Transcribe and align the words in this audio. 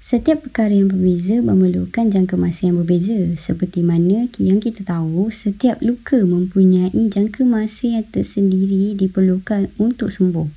Setiap 0.00 0.48
perkara 0.48 0.72
yang 0.72 0.88
berbeza 0.88 1.44
memerlukan 1.44 2.08
jangka 2.08 2.40
masa 2.40 2.72
yang 2.72 2.80
berbeza. 2.80 3.36
Seperti 3.36 3.84
mana 3.84 4.32
yang 4.40 4.56
kita 4.56 4.80
tahu, 4.80 5.28
setiap 5.28 5.76
luka 5.84 6.16
mempunyai 6.24 7.12
jangka 7.12 7.44
masa 7.44 8.00
yang 8.00 8.08
tersendiri 8.08 8.96
diperlukan 8.96 9.68
untuk 9.76 10.08
sembuh. 10.08 10.48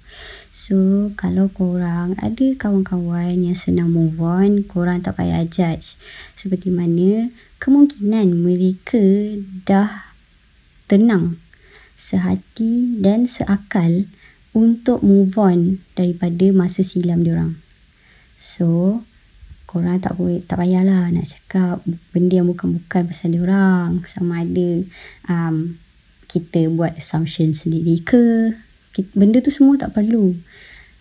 So, 0.48 1.12
kalau 1.20 1.52
korang 1.52 2.16
ada 2.24 2.56
kawan-kawan 2.56 3.36
yang 3.36 3.52
senang 3.52 3.92
move 3.92 4.24
on, 4.24 4.64
korang 4.64 5.04
tak 5.04 5.20
payah 5.20 5.44
judge. 5.44 6.00
Seperti 6.40 6.72
mana 6.72 7.28
kemungkinan 7.60 8.40
mereka 8.40 9.04
dah 9.68 10.16
tenang 10.88 11.36
sehati 12.00 12.96
dan 12.96 13.28
seakal 13.28 14.08
untuk 14.56 15.04
move 15.04 15.36
on 15.36 15.84
daripada 16.00 16.48
masa 16.56 16.80
silam 16.80 17.28
diorang. 17.28 17.60
So, 18.40 19.04
korang 19.74 19.98
tak 19.98 20.14
boleh 20.14 20.46
tak 20.46 20.62
payahlah 20.62 21.10
nak 21.10 21.26
cakap 21.26 21.82
benda 22.14 22.38
yang 22.38 22.46
bukan-bukan 22.46 23.10
pasal 23.10 23.34
dia 23.34 23.42
orang. 23.42 24.06
Sama 24.06 24.46
ada 24.46 24.70
um, 25.26 25.82
kita 26.30 26.70
buat 26.70 26.94
assumption 26.94 27.50
sendiri 27.58 27.98
ke? 28.06 28.54
Benda 29.18 29.42
tu 29.42 29.50
semua 29.50 29.74
tak 29.82 29.98
perlu. 29.98 30.38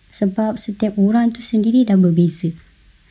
Sebab 0.09 0.57
setiap 0.57 0.97
orang 0.97 1.29
tu 1.29 1.45
sendiri 1.45 1.85
dah 1.85 1.93
berbeza. 1.93 2.49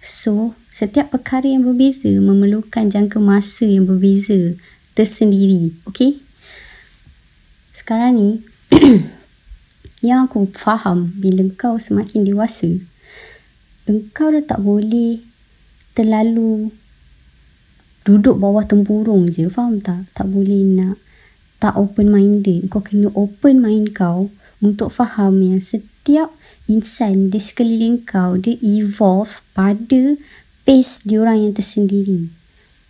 So 0.02 0.58
setiap 0.74 1.14
perkara 1.14 1.46
yang 1.46 1.62
berbeza 1.62 2.10
memerlukan 2.10 2.90
jangka 2.90 3.22
masa 3.22 3.70
yang 3.70 3.86
berbeza 3.86 4.58
tersendiri 4.98 5.78
okey? 5.86 6.18
Sekarang 7.70 8.18
ni 8.18 8.42
yang 10.06 10.26
aku 10.26 10.50
faham 10.50 11.14
bila 11.22 11.46
kau 11.54 11.78
semakin 11.78 12.26
dewasa 12.26 12.82
engkau 13.86 14.30
dah 14.30 14.42
tak 14.42 14.60
boleh 14.62 15.22
terlalu 15.92 16.72
duduk 18.02 18.36
bawah 18.38 18.66
tempurung 18.66 19.30
je 19.30 19.46
faham 19.46 19.78
tak? 19.78 20.10
Tak 20.12 20.26
boleh 20.26 20.66
nak 20.66 20.98
tak 21.62 21.78
open 21.78 22.10
minded 22.10 22.66
kau 22.66 22.82
kena 22.82 23.06
open 23.14 23.62
mind 23.62 23.94
kau 23.94 24.26
untuk 24.58 24.90
faham 24.90 25.38
yang 25.38 25.62
setiap 25.62 26.34
insan 26.66 27.30
di 27.30 27.38
sekeliling 27.38 28.02
kau 28.02 28.34
dia 28.34 28.58
evolve 28.58 29.38
pada 29.54 30.18
pace 30.66 31.06
diorang 31.06 31.38
yang 31.46 31.54
tersendiri. 31.54 32.26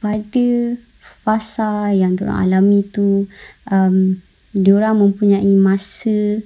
Pada 0.00 0.80
fasa 1.02 1.92
yang 1.92 2.16
diorang 2.16 2.48
alami 2.48 2.80
tu 2.88 3.28
um, 3.68 3.96
diorang 4.56 5.00
mempunyai 5.04 5.52
masa 5.52 6.40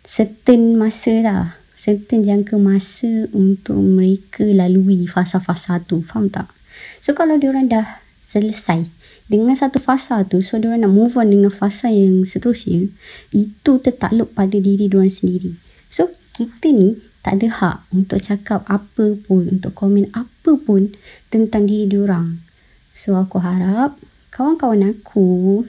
certain 0.00 0.72
masa 0.80 1.20
lah 1.20 1.44
certain 1.78 2.26
jangka 2.26 2.58
masa 2.58 3.30
untuk 3.30 3.78
mereka 3.78 4.42
lalui 4.42 5.06
fasa-fasa 5.06 5.78
tu. 5.86 6.02
Faham 6.02 6.26
tak? 6.26 6.50
So 6.98 7.14
kalau 7.14 7.38
diorang 7.38 7.70
dah 7.70 8.02
selesai 8.26 8.90
dengan 9.30 9.54
satu 9.54 9.78
fasa 9.78 10.26
tu, 10.26 10.42
so 10.42 10.58
diorang 10.58 10.82
nak 10.82 10.90
move 10.90 11.14
on 11.14 11.30
dengan 11.30 11.54
fasa 11.54 11.86
yang 11.94 12.26
seterusnya, 12.26 12.90
itu 13.30 13.72
tertakluk 13.78 14.34
pada 14.34 14.58
diri 14.58 14.90
diorang 14.90 15.12
sendiri. 15.12 15.54
So 15.86 16.10
kita 16.34 16.74
ni 16.74 16.98
tak 17.22 17.38
ada 17.38 17.48
hak 17.48 17.76
untuk 17.94 18.18
cakap 18.18 18.66
apa 18.66 19.14
pun, 19.22 19.46
untuk 19.46 19.70
komen 19.78 20.10
apa 20.18 20.58
pun 20.58 20.90
tentang 21.30 21.70
diri 21.70 21.86
diorang. 21.86 22.42
So 22.90 23.14
aku 23.14 23.38
harap 23.38 23.94
kawan-kawan 24.34 24.96
aku, 24.98 25.62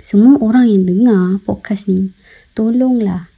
semua 0.00 0.40
orang 0.40 0.72
yang 0.72 0.82
dengar 0.88 1.42
podcast 1.44 1.92
ni, 1.92 2.14
tolonglah 2.56 3.28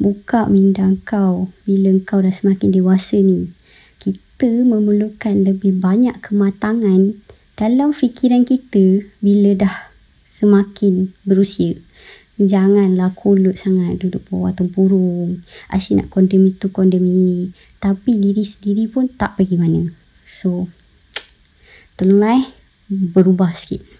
buka 0.00 0.48
minda 0.48 0.88
kau 1.04 1.52
bila 1.68 1.92
kau 2.02 2.24
dah 2.24 2.32
semakin 2.32 2.72
dewasa 2.72 3.20
ni. 3.20 3.52
Kita 4.00 4.48
memerlukan 4.48 5.44
lebih 5.44 5.76
banyak 5.76 6.24
kematangan 6.24 7.20
dalam 7.60 7.92
fikiran 7.92 8.48
kita 8.48 9.04
bila 9.20 9.52
dah 9.52 9.92
semakin 10.24 11.12
berusia. 11.28 11.76
Janganlah 12.40 13.12
kulut 13.12 13.60
sangat 13.60 14.00
duduk 14.00 14.24
bawah 14.32 14.56
tempurung. 14.56 15.44
Asyik 15.68 16.00
nak 16.00 16.08
kondem 16.08 16.48
itu, 16.48 16.72
kondem 16.72 17.04
ini. 17.04 17.52
Tapi 17.76 18.16
diri 18.16 18.40
sendiri 18.40 18.88
pun 18.88 19.12
tak 19.12 19.36
pergi 19.36 19.60
mana. 19.60 19.84
So, 20.24 20.72
tolonglah 22.00 22.40
eh, 22.40 22.48
berubah 22.88 23.52
sikit. 23.52 23.99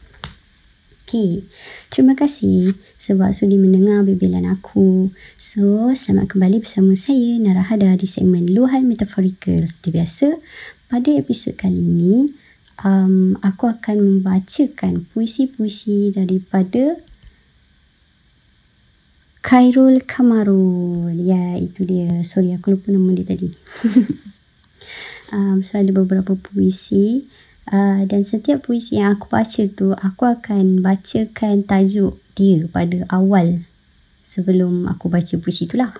Okay. 1.10 1.42
Terima 1.90 2.14
kasih 2.14 2.70
sebab 2.94 3.34
sudi 3.34 3.58
mendengar 3.58 4.06
bibilan 4.06 4.46
aku. 4.46 5.10
So, 5.34 5.90
selamat 5.90 6.38
kembali 6.38 6.62
bersama 6.62 6.94
saya 6.94 7.34
Narahada 7.34 7.98
di 7.98 8.06
segmen 8.06 8.46
Luahan 8.46 8.86
Metaforikal. 8.86 9.58
Seperti 9.58 9.90
biasa, 9.90 10.26
pada 10.86 11.10
episod 11.10 11.58
kali 11.58 11.82
ini, 11.82 12.30
um, 12.86 13.34
aku 13.42 13.66
akan 13.66 13.98
membacakan 13.98 15.10
puisi-puisi 15.10 16.14
daripada 16.14 17.02
Khairul 19.42 20.06
Kamarul. 20.06 21.10
Ya, 21.10 21.58
itu 21.58 21.90
dia. 21.90 22.22
Sorry, 22.22 22.54
aku 22.54 22.78
lupa 22.78 22.94
nama 22.94 23.10
dia 23.18 23.26
tadi. 23.26 23.50
um, 25.34 25.58
so, 25.58 25.74
ada 25.74 25.90
beberapa 25.90 26.38
puisi. 26.38 27.26
Uh, 27.70 28.02
dan 28.02 28.26
setiap 28.26 28.66
puisi 28.66 28.98
yang 28.98 29.14
aku 29.14 29.30
baca 29.30 29.62
tu 29.70 29.94
aku 29.94 30.26
akan 30.26 30.82
bacakan 30.82 31.62
tajuk 31.62 32.18
dia 32.34 32.66
pada 32.66 33.06
awal 33.14 33.62
sebelum 34.26 34.90
aku 34.90 35.06
baca 35.06 35.38
puisi 35.38 35.70
tu 35.70 35.78
lah. 35.78 35.94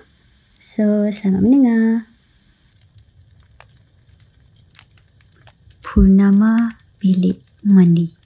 So, 0.59 1.07
selamat 1.07 1.41
mendengar. 1.41 2.11
Purnama 5.79 6.75
bilik 6.99 7.39
mandi. 7.63 8.19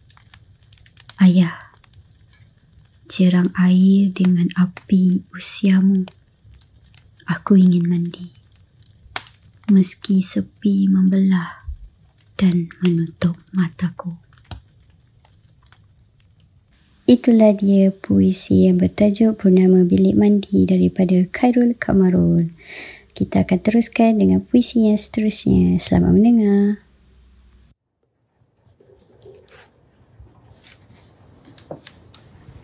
Ayah, 1.21 1.73
jerang 3.05 3.53
air 3.55 4.09
dengan 4.09 4.49
api 4.57 5.21
usiamu. 5.33 6.05
Aku 7.29 7.57
ingin 7.57 7.85
mandi. 7.85 8.29
Meski 9.69 10.21
sepi 10.21 10.85
membelah 10.85 11.64
dan 12.35 12.67
menutup 12.83 13.39
mataku. 13.55 14.19
Itulah 17.05 17.53
dia 17.53 17.93
puisi 17.93 18.65
yang 18.65 18.81
bertajuk 18.81 19.37
Purnama 19.37 19.85
Bilik 19.85 20.17
Mandi 20.17 20.65
daripada 20.65 21.21
Khairul 21.29 21.77
Kamarul. 21.77 22.49
Kita 23.13 23.45
akan 23.45 23.59
teruskan 23.61 24.17
dengan 24.17 24.41
puisi 24.41 24.89
yang 24.89 24.97
seterusnya. 24.97 25.77
Selamat 25.77 26.11
mendengar. 26.17 26.81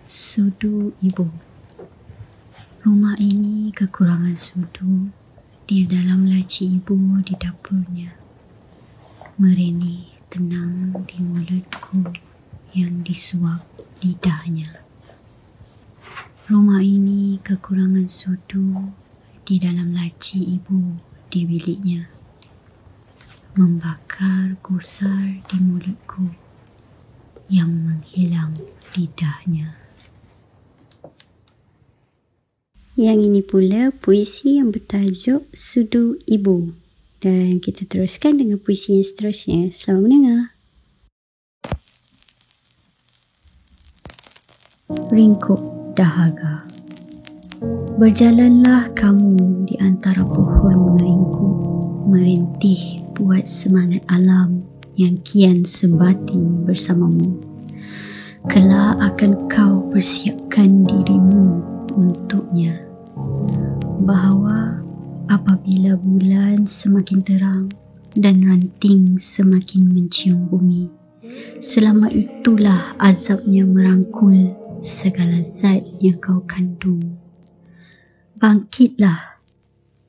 Sudu 0.09 0.91
Ibu 0.99 1.29
Rumah 2.81 3.15
ini 3.21 3.69
kekurangan 3.77 4.33
sudu. 4.33 5.13
Dia 5.69 5.85
dalam 5.85 6.25
laci 6.25 6.67
ibu 6.67 6.97
di 7.21 7.37
dapurnya 7.37 8.20
merini 9.41 10.05
tenang 10.29 10.93
di 11.09 11.17
mulutku 11.17 12.13
yang 12.77 13.01
disuap 13.01 13.65
lidahnya. 14.05 14.85
Rumah 16.45 16.85
ini 16.85 17.41
kekurangan 17.41 18.05
sudu 18.05 18.93
di 19.41 19.57
dalam 19.57 19.97
laci 19.97 20.61
ibu 20.61 21.01
di 21.33 21.49
biliknya. 21.49 22.05
Membakar 23.57 24.61
gusar 24.61 25.41
di 25.49 25.57
mulutku 25.57 26.37
yang 27.49 27.73
menghilang 27.73 28.53
lidahnya. 28.93 29.73
Yang 32.93 33.19
ini 33.25 33.41
pula 33.41 33.89
puisi 33.89 34.61
yang 34.61 34.69
bertajuk 34.69 35.49
Sudu 35.49 36.21
Ibu. 36.29 36.80
Dan 37.21 37.61
kita 37.61 37.85
teruskan 37.85 38.41
dengan 38.41 38.57
puisi 38.57 38.97
yang 38.97 39.05
seterusnya. 39.05 39.69
Selamat 39.69 40.01
mendengar. 40.09 40.41
Ringkuk 45.13 45.61
dahaga 45.95 46.67
Berjalanlah 47.95 48.91
kamu 48.97 49.69
di 49.69 49.77
antara 49.79 50.25
pohon 50.25 50.97
meringkuk 50.97 51.57
Merintih 52.09 53.05
buat 53.15 53.47
semangat 53.47 54.01
alam 54.11 54.65
yang 54.97 55.15
kian 55.23 55.63
sebati 55.63 56.41
bersamamu 56.67 57.39
Kelak 58.49 58.99
akan 58.99 59.31
kau 59.47 59.87
persiapkan 59.93 60.83
dirimu 60.89 61.63
untuknya 61.95 62.81
Bahawa 64.03 64.81
apabila 65.31 65.95
bulan 65.95 66.67
semakin 66.67 67.23
terang 67.23 67.71
dan 68.11 68.43
ranting 68.43 69.15
semakin 69.15 69.87
mencium 69.87 70.51
bumi. 70.51 70.91
Selama 71.63 72.11
itulah 72.11 72.99
azabnya 72.99 73.63
merangkul 73.63 74.51
segala 74.83 75.39
zat 75.47 75.87
yang 76.03 76.19
kau 76.19 76.43
kandung. 76.43 77.15
Bangkitlah, 78.35 79.39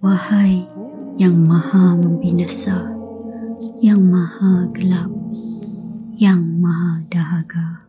wahai 0.02 0.66
yang 1.14 1.38
maha 1.38 1.94
membinasa. 1.94 2.90
yang 3.82 3.98
maha 3.98 4.70
gelap, 4.74 5.10
yang 6.14 6.42
maha 6.62 7.02
dahaga. 7.10 7.86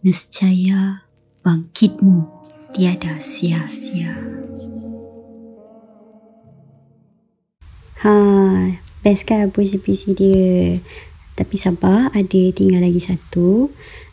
Nescaya 0.00 1.04
bangkitmu 1.44 2.24
tiada 2.72 3.20
sia-sia. 3.20 4.39
Ha, 8.00 8.12
best 9.04 9.28
kan 9.28 9.52
puisi-puisi 9.52 10.16
dia. 10.16 10.80
Tapi 11.36 11.56
sabar, 11.60 12.08
ada 12.16 12.42
tinggal 12.52 12.80
lagi 12.80 13.00
satu. 13.00 13.68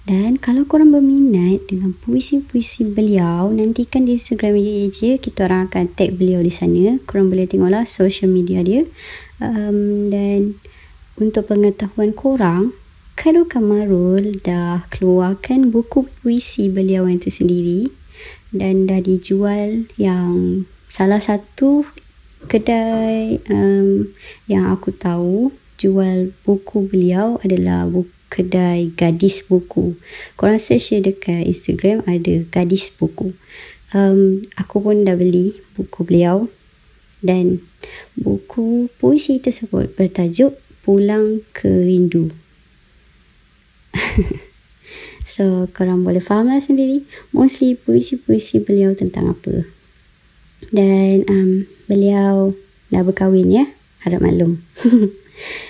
Dan 0.08 0.40
kalau 0.40 0.64
korang 0.64 0.96
berminat 0.96 1.68
dengan 1.68 1.92
puisi-puisi 1.92 2.88
beliau, 2.88 3.52
nantikan 3.52 4.08
di 4.08 4.16
Instagram 4.16 4.56
dia 4.60 4.88
je. 4.88 5.12
Kita 5.20 5.48
orang 5.48 5.68
akan 5.72 5.92
tag 5.96 6.16
beliau 6.16 6.40
di 6.40 6.52
sana. 6.52 7.00
Korang 7.04 7.28
boleh 7.32 7.48
tengoklah 7.48 7.84
social 7.88 8.32
media 8.32 8.64
dia. 8.64 8.88
Um, 9.44 10.08
dan 10.12 10.60
untuk 11.20 11.52
pengetahuan 11.52 12.16
korang, 12.16 12.76
Khairul 13.20 13.50
Kamarul 13.50 14.40
dah 14.44 14.86
keluarkan 14.94 15.74
buku 15.74 16.06
puisi 16.22 16.70
beliau 16.70 17.10
yang 17.10 17.18
tersendiri 17.18 17.90
dan 18.54 18.86
dah 18.86 19.02
dijual 19.02 19.90
yang 19.98 20.64
salah 20.86 21.20
satu 21.20 21.84
kedai 22.48 23.44
um, 23.52 24.10
yang 24.48 24.72
aku 24.72 24.96
tahu 24.96 25.52
jual 25.78 26.34
buku 26.48 26.88
beliau 26.88 27.38
adalah 27.44 27.86
buku 27.86 28.18
kedai 28.28 28.92
gadis 28.94 29.44
buku. 29.44 29.96
Korang 30.36 30.60
search 30.60 30.92
je 30.94 31.00
dekat 31.00 31.48
Instagram 31.48 32.04
ada 32.06 32.44
gadis 32.52 32.92
buku. 32.92 33.34
Um, 33.96 34.44
aku 34.60 34.84
pun 34.84 35.08
dah 35.08 35.16
beli 35.16 35.56
buku 35.80 36.04
beliau 36.04 36.52
dan 37.24 37.64
buku 38.20 38.92
puisi 39.00 39.40
tersebut 39.40 39.96
bertajuk 39.96 40.60
Pulang 40.84 41.44
ke 41.52 41.68
Rindu. 41.68 42.32
so, 45.28 45.68
korang 45.76 46.08
boleh 46.08 46.24
faham 46.24 46.48
lah 46.48 46.64
sendiri 46.64 47.04
mostly 47.36 47.76
puisi-puisi 47.76 48.64
beliau 48.64 48.96
tentang 48.96 49.36
apa. 49.36 49.68
Dan 50.74 51.24
um, 51.30 51.70
beliau 51.86 52.58
dah 52.90 53.04
berkahwin 53.06 53.54
ya, 53.54 53.66
harap 54.06 54.22
maklum. 54.24 54.64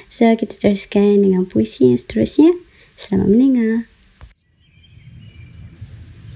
So, 0.08 0.32
kita 0.32 0.56
teruskan 0.56 1.28
dengan 1.28 1.44
puisi 1.44 1.92
yang 1.92 2.00
seterusnya. 2.00 2.56
Selamat 2.96 3.28
mendengar. 3.28 3.74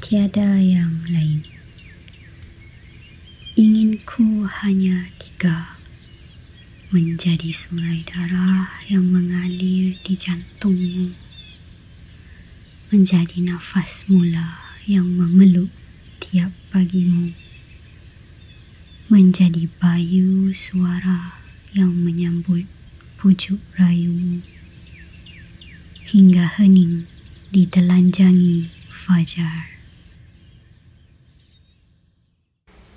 Tiada 0.04 0.60
yang 0.60 1.08
lain. 1.08 1.48
Inginku 3.56 4.44
hanya 4.62 5.08
tiga. 5.16 5.80
Menjadi 6.92 7.56
sungai 7.56 8.04
darah 8.04 8.68
yang 8.92 9.08
mengalir 9.08 9.96
di 10.04 10.14
jantungmu. 10.20 11.16
Menjadi 12.92 13.40
nafas 13.40 14.12
mula 14.12 14.60
yang 14.84 15.08
memeluk 15.08 15.72
tiap 16.20 16.52
pagimu. 16.76 17.32
Menjadi 19.12 19.68
bayu 19.76 20.56
suara 20.56 21.44
yang 21.76 21.92
menyambut 21.92 22.64
pucuk 23.20 23.60
rayumu 23.76 24.40
hingga 26.08 26.48
hening 26.56 27.04
ditelanjangi 27.52 28.72
fajar. 28.88 29.68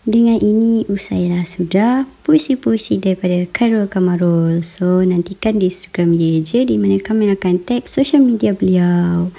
Dengan 0.06 0.38
ini 0.38 0.86
usailah 0.86 1.42
sudah 1.42 2.06
puisi-puisi 2.22 3.02
daripada 3.02 3.50
Khairul 3.50 3.90
Kamarul. 3.90 4.62
So 4.62 5.02
nantikan 5.02 5.58
di 5.58 5.66
Instagram 5.66 6.14
dia 6.14 6.38
je 6.46 6.62
di 6.62 6.78
mana 6.78 7.02
kami 7.02 7.26
akan 7.34 7.58
tag 7.66 7.90
social 7.90 8.22
media 8.22 8.54
beliau. 8.54 9.34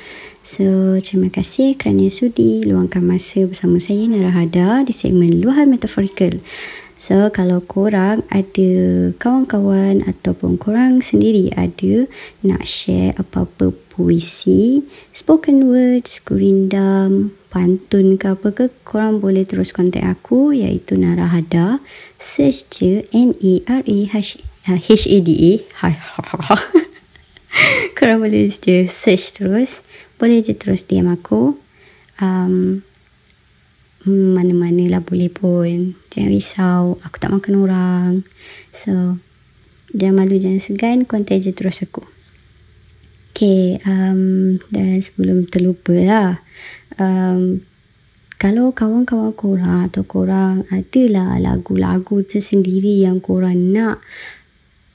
So 0.45 1.01
terima 1.01 1.33
kasih 1.33 1.73
kerana 1.73 2.05
sudi 2.05 2.61
luangkan 2.61 3.01
masa 3.01 3.49
bersama 3.49 3.81
saya 3.81 4.05
Narahada 4.05 4.85
di 4.85 4.93
segmen 4.93 5.41
Luahan 5.41 5.73
Metaforikal. 5.73 6.37
So 7.01 7.33
kalau 7.33 7.65
korang 7.65 8.21
ada 8.29 8.71
kawan-kawan 9.17 10.05
ataupun 10.05 10.61
korang 10.61 11.01
sendiri 11.01 11.49
ada 11.57 12.05
nak 12.45 12.61
share 12.61 13.17
apa-apa 13.17 13.73
puisi, 13.89 14.85
spoken 15.09 15.65
words, 15.65 16.21
gurindam, 16.21 17.33
pantun 17.49 18.21
ke 18.21 18.37
apa 18.37 18.53
ke, 18.53 18.69
korang 18.85 19.17
boleh 19.17 19.49
terus 19.49 19.73
kontak 19.73 20.05
aku 20.05 20.53
iaitu 20.53 20.93
Narahada. 20.93 21.81
Search 22.21 22.69
je 22.69 23.01
N-A-R-A-H-A-D-A. 23.09 24.21
korang 27.97 28.21
boleh 28.21 28.45
je 28.45 28.85
search 28.85 29.41
terus. 29.41 29.81
Boleh 30.15 30.39
je 30.39 30.55
terus 30.55 30.87
DM 30.87 31.11
aku. 31.11 31.59
Um, 32.23 32.83
mana-mana 34.05 34.85
lah 34.87 35.01
boleh 35.01 35.27
pun. 35.27 35.97
Jangan 36.13 36.29
risau, 36.29 36.83
aku 37.01 37.15
tak 37.17 37.33
makan 37.33 37.53
orang. 37.59 38.11
So, 38.71 39.19
jangan 39.91 40.23
malu, 40.23 40.37
jangan 40.37 40.61
segan, 40.61 41.03
kontak 41.03 41.41
je 41.41 41.51
terus 41.51 41.81
aku. 41.81 42.05
Okay, 43.35 43.83
um, 43.83 44.55
dan 44.71 45.03
sebelum 45.03 45.51
terlupa 45.51 45.91
lah. 45.91 46.39
Um, 46.95 47.67
kalau 48.39 48.71
kawan-kawan 48.71 49.35
korang 49.35 49.91
atau 49.91 50.07
korang 50.07 50.63
adalah 50.71 51.35
lagu-lagu 51.39 52.23
tersendiri 52.23 53.03
yang 53.03 53.19
korang 53.19 53.75
nak 53.75 53.99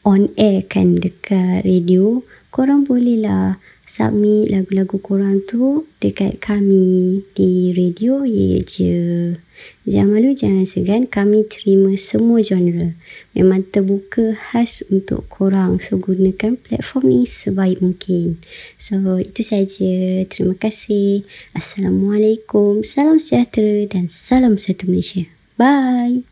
on 0.04 0.32
air 0.40 0.64
kan 0.64 0.96
dekat 0.96 1.64
radio, 1.68 2.24
korang 2.48 2.88
bolehlah 2.88 3.60
submit 3.90 4.54
lagu-lagu 4.54 5.02
korang 5.02 5.42
tu 5.42 5.90
dekat 5.98 6.38
kami 6.38 7.26
di 7.34 7.74
radio 7.74 8.22
ye 8.22 8.62
je. 8.62 9.34
Jangan 9.84 10.08
malu, 10.14 10.30
jangan 10.32 10.64
segan. 10.64 11.10
Kami 11.10 11.44
terima 11.50 11.92
semua 11.98 12.40
genre. 12.40 12.94
Memang 13.34 13.66
terbuka 13.68 14.38
khas 14.38 14.86
untuk 14.88 15.26
korang. 15.26 15.82
So, 15.82 15.98
gunakan 15.98 16.56
platform 16.56 17.04
ni 17.10 17.20
sebaik 17.26 17.82
mungkin. 17.82 18.40
So, 18.80 19.20
itu 19.20 19.42
saja. 19.44 20.24
Terima 20.30 20.56
kasih. 20.56 21.28
Assalamualaikum. 21.52 22.86
Salam 22.86 23.20
sejahtera 23.20 23.84
dan 23.90 24.08
salam 24.08 24.56
satu 24.56 24.88
Malaysia. 24.88 25.28
Bye. 25.60 26.29